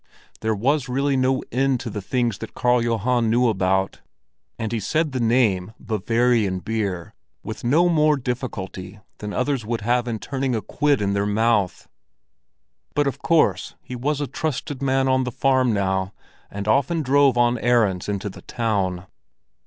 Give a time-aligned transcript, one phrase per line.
[0.39, 4.01] There was really no end to the things that Karl Johan knew about;
[4.57, 10.07] and he said the name "Bavarian beer" with no more difficulty than others would have
[10.07, 11.87] in turning a quid in their mouth.
[12.95, 16.13] But of course he was a trusted man on the farm now
[16.49, 19.05] and often drove on errands into the town.